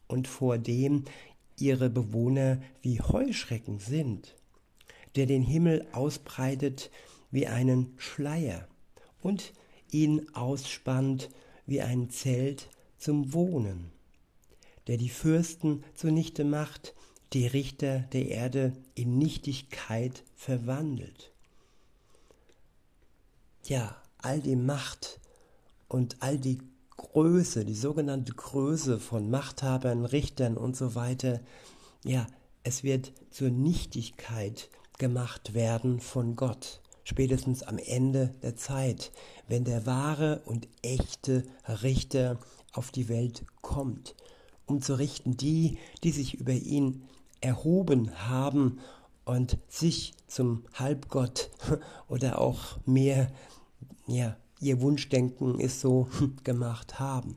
und 0.08 0.28
vor 0.28 0.58
dem 0.58 1.04
ihre 1.58 1.90
Bewohner 1.90 2.62
wie 2.82 3.00
Heuschrecken 3.00 3.78
sind 3.78 4.34
der 5.16 5.26
den 5.26 5.42
Himmel 5.42 5.86
ausbreitet 5.92 6.90
wie 7.30 7.46
einen 7.46 7.94
Schleier 7.96 8.68
und 9.20 9.52
ihn 9.90 10.34
ausspannt 10.34 11.30
wie 11.66 11.82
ein 11.82 12.10
Zelt 12.10 12.68
zum 12.98 13.32
Wohnen, 13.32 13.90
der 14.86 14.96
die 14.96 15.08
Fürsten 15.08 15.84
zunichte 15.94 16.44
macht, 16.44 16.94
die 17.32 17.46
Richter 17.46 18.00
der 18.12 18.28
Erde 18.28 18.72
in 18.94 19.18
Nichtigkeit 19.18 20.22
verwandelt. 20.34 21.32
Ja, 23.64 24.00
all 24.18 24.40
die 24.40 24.56
Macht 24.56 25.20
und 25.88 26.22
all 26.22 26.38
die 26.38 26.58
Größe, 26.96 27.64
die 27.64 27.74
sogenannte 27.74 28.32
Größe 28.32 28.98
von 28.98 29.28
Machthabern, 29.28 30.04
Richtern 30.04 30.56
und 30.56 30.76
so 30.76 30.94
weiter, 30.94 31.40
ja, 32.04 32.26
es 32.62 32.82
wird 32.82 33.12
zur 33.30 33.50
Nichtigkeit 33.50 34.70
gemacht 34.98 35.54
werden 35.54 36.00
von 36.00 36.36
Gott, 36.36 36.80
spätestens 37.04 37.62
am 37.62 37.78
Ende 37.78 38.34
der 38.42 38.56
Zeit, 38.56 39.12
wenn 39.48 39.64
der 39.64 39.86
wahre 39.86 40.42
und 40.44 40.68
echte 40.82 41.44
Richter 41.82 42.38
auf 42.72 42.90
die 42.90 43.08
Welt 43.08 43.44
kommt, 43.62 44.14
um 44.66 44.82
zu 44.82 44.98
richten 44.98 45.36
die, 45.36 45.78
die 46.02 46.12
sich 46.12 46.34
über 46.34 46.52
ihn 46.52 47.02
erhoben 47.40 48.10
haben 48.28 48.80
und 49.24 49.58
sich 49.68 50.14
zum 50.26 50.64
Halbgott 50.74 51.50
oder 52.08 52.40
auch 52.40 52.78
mehr, 52.86 53.32
ja, 54.06 54.36
ihr 54.60 54.80
Wunschdenken 54.80 55.60
ist 55.60 55.80
so 55.80 56.08
gemacht 56.44 56.98
haben. 56.98 57.36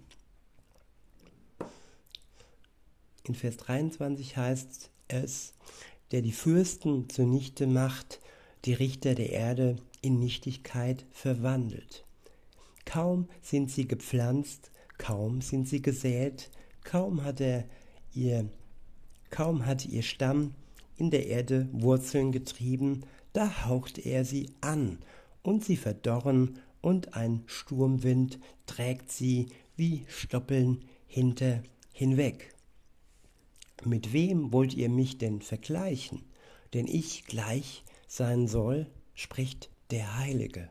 In 3.24 3.36
Vers 3.36 3.58
23 3.58 4.38
heißt 4.38 4.89
es, 5.08 5.54
der 6.12 6.22
die 6.22 6.32
Fürsten 6.32 7.10
zunichte 7.10 7.67
macht, 7.67 8.19
die 8.65 8.74
Richter 8.74 9.15
der 9.15 9.32
Erde 9.32 9.78
in 10.02 10.19
Nichtigkeit 10.19 11.06
verwandelt. 11.12 12.06
Kaum 12.86 13.28
sind 13.41 13.69
sie 13.69 13.88
gepflanzt, 13.88 14.72
kaum 14.98 15.41
sind 15.41 15.67
sie 15.67 15.82
gesät, 15.82 16.50
kaum 16.84 17.24
hat 17.24 17.41
er 17.41 17.65
ihr, 18.13 18.50
kaum 19.30 19.65
hat 19.65 19.86
ihr 19.86 20.02
Stamm 20.02 20.56
in 20.98 21.12
der 21.12 21.28
Erde 21.28 21.69
Wurzeln 21.72 22.32
getrieben, 22.32 23.04
da 23.34 23.65
haucht 23.65 24.00
er 24.00 24.26
sie 24.26 24.50
an, 24.62 25.00
und 25.43 25.63
sie 25.63 25.78
verdorren, 25.78 26.60
und 26.82 27.13
ein 27.13 27.43
Sturmwind 27.45 28.39
trägt 28.65 29.12
sie 29.12 29.48
wie 29.76 30.06
Stoppeln 30.08 30.86
hinter 31.08 31.62
hinweg. 31.91 32.54
Mit 33.85 34.13
wem 34.13 34.51
wollt 34.51 34.73
ihr 34.73 34.89
mich 34.89 35.17
denn 35.17 35.41
vergleichen? 35.41 36.23
Denn 36.73 36.87
ich 36.87 37.25
gleich 37.25 37.83
sein 38.07 38.47
soll, 38.47 38.87
spricht 39.13 39.69
der 39.91 40.17
Heilige. 40.17 40.69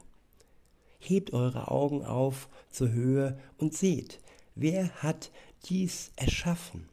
Hebt 0.99 1.33
eure 1.33 1.71
Augen 1.71 2.05
auf 2.05 2.49
zur 2.71 2.91
Höhe 2.91 3.39
und 3.57 3.75
seht, 3.75 4.21
wer 4.55 4.91
hat 5.03 5.31
dies 5.69 6.13
erschaffen? 6.17 6.89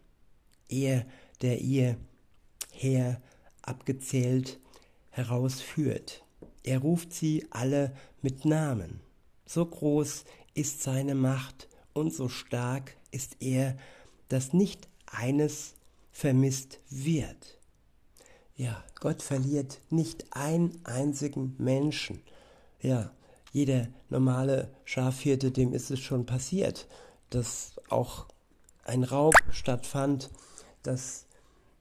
Er, 0.69 1.05
der 1.41 1.61
ihr 1.61 1.97
her 2.71 3.21
abgezählt 3.61 4.59
herausführt. 5.09 6.23
Er 6.63 6.79
ruft 6.79 7.13
sie 7.13 7.45
alle 7.49 7.95
mit 8.21 8.45
Namen. 8.45 9.01
So 9.45 9.65
groß 9.65 10.25
ist 10.53 10.81
seine 10.81 11.15
Macht 11.15 11.67
und 11.93 12.13
so 12.13 12.29
stark 12.29 12.97
ist 13.11 13.37
er, 13.39 13.77
dass 14.29 14.53
nicht 14.53 14.87
eines 15.05 15.75
vermisst 16.15 16.79
wird. 16.89 17.59
Ja, 18.55 18.81
Gott 19.01 19.21
verliert 19.21 19.81
nicht 19.89 20.25
einen 20.31 20.79
einzigen 20.85 21.55
Menschen. 21.57 22.21
Ja, 22.79 23.11
jeder 23.51 23.89
normale 24.09 24.71
Schafhirte, 24.85 25.51
dem 25.51 25.73
ist 25.73 25.91
es 25.91 25.99
schon 25.99 26.25
passiert, 26.25 26.87
dass 27.31 27.73
auch 27.89 28.27
ein 28.85 29.03
Raub 29.03 29.35
stattfand, 29.51 30.29
dass, 30.83 31.25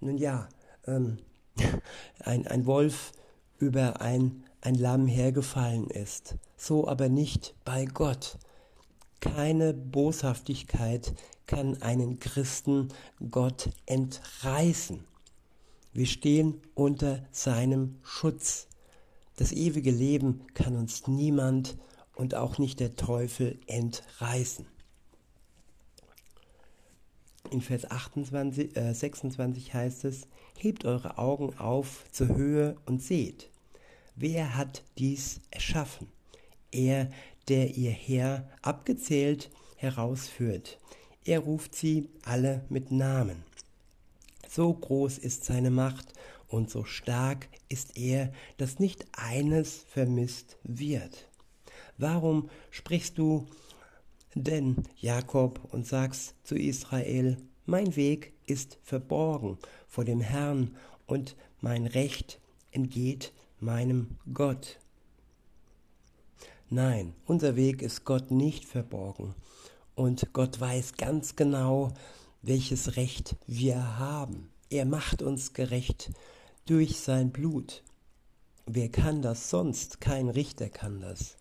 nun 0.00 0.18
ja, 0.18 0.48
ähm, 0.88 1.18
ein, 2.18 2.48
ein 2.48 2.66
Wolf 2.66 3.12
über 3.58 4.00
ein, 4.00 4.42
ein 4.62 4.74
Lamm 4.74 5.06
hergefallen 5.06 5.86
ist. 5.90 6.34
So 6.56 6.88
aber 6.88 7.08
nicht 7.08 7.54
bei 7.64 7.84
Gott. 7.84 8.36
Keine 9.24 9.72
Boshaftigkeit 9.72 11.14
kann 11.46 11.80
einen 11.80 12.18
Christen 12.18 12.88
Gott 13.30 13.70
entreißen. 13.86 15.02
Wir 15.94 16.04
stehen 16.04 16.60
unter 16.74 17.24
seinem 17.32 17.96
Schutz. 18.02 18.68
Das 19.36 19.52
ewige 19.52 19.90
Leben 19.90 20.42
kann 20.52 20.76
uns 20.76 21.06
niemand 21.08 21.78
und 22.14 22.34
auch 22.34 22.58
nicht 22.58 22.80
der 22.80 22.96
Teufel 22.96 23.58
entreißen. 23.66 24.66
In 27.50 27.62
Vers 27.62 27.90
28, 27.90 28.76
äh, 28.76 28.92
26 28.92 29.72
heißt 29.72 30.04
es, 30.04 30.28
hebt 30.58 30.84
eure 30.84 31.16
Augen 31.16 31.58
auf 31.58 32.04
zur 32.12 32.28
Höhe 32.28 32.76
und 32.84 33.02
seht, 33.02 33.48
wer 34.16 34.54
hat 34.54 34.82
dies 34.98 35.40
erschaffen? 35.50 36.08
Er, 36.70 37.10
der 37.48 37.76
ihr 37.76 37.90
Herr 37.90 38.48
abgezählt 38.62 39.50
herausführt. 39.76 40.78
Er 41.24 41.40
ruft 41.40 41.74
sie 41.74 42.08
alle 42.24 42.64
mit 42.68 42.90
Namen. 42.90 43.44
So 44.48 44.72
groß 44.72 45.18
ist 45.18 45.44
seine 45.44 45.70
Macht 45.70 46.12
und 46.48 46.70
so 46.70 46.84
stark 46.84 47.48
ist 47.68 47.96
er, 47.96 48.32
dass 48.56 48.78
nicht 48.78 49.04
eines 49.12 49.84
vermisst 49.88 50.58
wird. 50.62 51.28
Warum 51.98 52.50
sprichst 52.70 53.18
du 53.18 53.46
denn, 54.34 54.76
Jakob, 54.96 55.60
und 55.72 55.86
sagst 55.86 56.34
zu 56.44 56.56
Israel, 56.56 57.36
mein 57.66 57.96
Weg 57.96 58.32
ist 58.46 58.78
verborgen 58.82 59.58
vor 59.88 60.04
dem 60.04 60.20
Herrn 60.20 60.76
und 61.06 61.36
mein 61.60 61.86
Recht 61.86 62.40
entgeht 62.72 63.32
meinem 63.60 64.18
Gott. 64.32 64.78
Nein, 66.70 67.14
unser 67.26 67.56
Weg 67.56 67.82
ist 67.82 68.04
Gott 68.04 68.30
nicht 68.30 68.64
verborgen 68.64 69.34
und 69.94 70.32
Gott 70.32 70.58
weiß 70.58 70.94
ganz 70.94 71.36
genau, 71.36 71.92
welches 72.40 72.96
Recht 72.96 73.36
wir 73.46 73.98
haben. 73.98 74.48
Er 74.70 74.86
macht 74.86 75.20
uns 75.20 75.52
gerecht 75.52 76.10
durch 76.66 76.98
sein 76.98 77.30
Blut. 77.30 77.82
Wer 78.66 78.88
kann 78.88 79.20
das 79.20 79.50
sonst? 79.50 80.00
Kein 80.00 80.30
Richter 80.30 80.70
kann 80.70 81.00
das. 81.00 81.36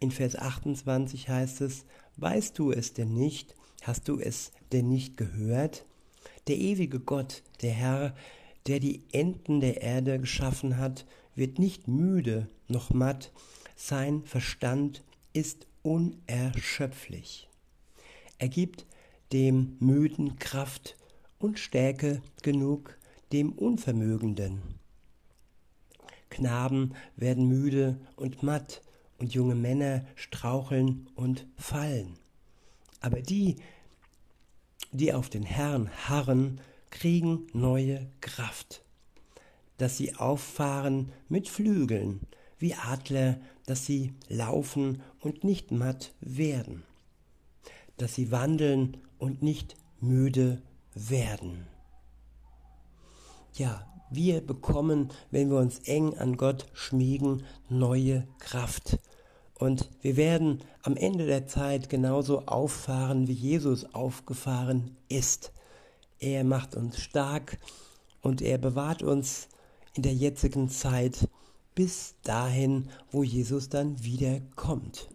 In 0.00 0.10
Vers 0.10 0.34
28 0.34 1.28
heißt 1.28 1.60
es, 1.60 1.84
weißt 2.16 2.58
du 2.58 2.72
es 2.72 2.94
denn 2.94 3.12
nicht? 3.12 3.54
Hast 3.82 4.08
du 4.08 4.18
es 4.18 4.50
denn 4.72 4.88
nicht 4.88 5.18
gehört? 5.18 5.84
Der 6.48 6.56
ewige 6.56 7.00
Gott, 7.00 7.42
der 7.60 7.72
Herr, 7.72 8.14
der 8.66 8.80
die 8.80 9.02
Enden 9.12 9.60
der 9.60 9.82
Erde 9.82 10.18
geschaffen 10.18 10.78
hat, 10.78 11.04
wird 11.34 11.58
nicht 11.58 11.86
müde 11.86 12.48
noch 12.66 12.90
matt, 12.90 13.30
sein 13.80 14.24
Verstand 14.24 15.02
ist 15.32 15.66
unerschöpflich. 15.82 17.48
Er 18.38 18.48
gibt 18.48 18.84
dem 19.32 19.76
Müden 19.80 20.38
Kraft 20.38 20.96
und 21.38 21.58
Stärke 21.58 22.20
genug 22.42 22.98
dem 23.32 23.52
Unvermögenden. 23.52 24.60
Knaben 26.28 26.94
werden 27.16 27.48
müde 27.48 27.98
und 28.16 28.42
matt, 28.42 28.82
und 29.18 29.34
junge 29.34 29.54
Männer 29.54 30.06
straucheln 30.14 31.06
und 31.14 31.46
fallen. 31.58 32.16
Aber 33.00 33.20
die, 33.20 33.56
die 34.92 35.12
auf 35.12 35.28
den 35.28 35.42
Herrn 35.42 35.90
harren, 36.08 36.60
kriegen 36.90 37.46
neue 37.52 38.10
Kraft, 38.22 38.82
dass 39.76 39.98
sie 39.98 40.14
auffahren 40.14 41.12
mit 41.28 41.48
Flügeln, 41.48 42.20
wie 42.60 42.74
Adler, 42.74 43.38
dass 43.66 43.86
sie 43.86 44.14
laufen 44.28 45.02
und 45.20 45.42
nicht 45.42 45.72
matt 45.72 46.12
werden, 46.20 46.84
dass 47.96 48.14
sie 48.14 48.30
wandeln 48.30 48.98
und 49.18 49.42
nicht 49.42 49.74
müde 50.00 50.62
werden. 50.94 51.66
Ja, 53.54 53.86
wir 54.10 54.40
bekommen, 54.40 55.10
wenn 55.30 55.50
wir 55.50 55.58
uns 55.58 55.80
eng 55.80 56.16
an 56.16 56.36
Gott 56.36 56.66
schmiegen, 56.72 57.44
neue 57.68 58.26
Kraft. 58.38 58.98
Und 59.54 59.90
wir 60.00 60.16
werden 60.16 60.60
am 60.82 60.96
Ende 60.96 61.26
der 61.26 61.46
Zeit 61.46 61.88
genauso 61.88 62.46
auffahren, 62.46 63.28
wie 63.28 63.34
Jesus 63.34 63.94
aufgefahren 63.94 64.96
ist. 65.08 65.52
Er 66.18 66.44
macht 66.44 66.74
uns 66.74 66.98
stark 66.98 67.58
und 68.20 68.42
er 68.42 68.58
bewahrt 68.58 69.02
uns 69.02 69.48
in 69.94 70.02
der 70.02 70.14
jetzigen 70.14 70.68
Zeit 70.68 71.28
bis 71.80 72.14
dahin, 72.24 72.90
wo 73.10 73.22
Jesus 73.22 73.70
dann 73.70 74.04
wieder 74.04 74.42
kommt. 74.54 75.08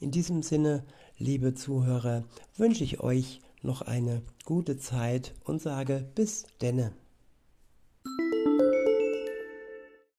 In 0.00 0.10
diesem 0.10 0.42
Sinne, 0.42 0.86
liebe 1.18 1.52
Zuhörer, 1.52 2.24
wünsche 2.56 2.82
ich 2.82 3.00
euch 3.00 3.42
noch 3.60 3.82
eine 3.82 4.22
gute 4.46 4.78
Zeit 4.78 5.34
und 5.44 5.60
sage 5.60 6.10
bis 6.14 6.46
denne. 6.62 6.92